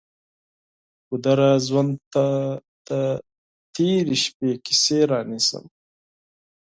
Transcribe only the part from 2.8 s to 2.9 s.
دې د